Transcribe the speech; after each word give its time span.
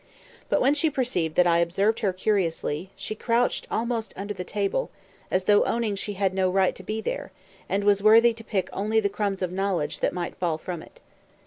But 0.49 0.61
when 0.61 0.73
she 0.73 0.89
perceived 0.89 1.35
that 1.35 1.45
I 1.45 1.59
observed 1.59 1.99
her 1.99 2.11
curiously, 2.11 2.89
she 2.95 3.13
crouched 3.13 3.67
almost 3.69 4.15
under 4.17 4.33
the 4.33 4.43
table, 4.43 4.89
as 5.29 5.43
though 5.43 5.63
owning 5.65 5.95
she 5.95 6.13
had 6.13 6.33
no 6.33 6.49
right 6.49 6.73
to 6.73 6.81
be 6.81 7.01
there, 7.01 7.31
and 7.69 7.83
was 7.83 8.01
worthy 8.01 8.33
to 8.33 8.43
pick 8.43 8.67
only 8.73 8.99
the 8.99 9.09
crumbs 9.09 9.43
of 9.43 9.51
knowledge 9.51 9.99
that 9.99 10.11
might 10.11 10.37
fall 10.37 10.57
from 10.57 10.81
it. 10.81 11.01